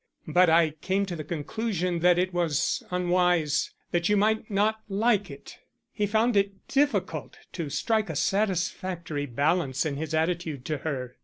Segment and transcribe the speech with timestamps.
[0.27, 5.29] "But I came to the conclusion that it was unwise that you might not like
[5.29, 5.59] it."
[5.93, 11.17] He found it difficult to strike a satisfactory balance in his attitude to her.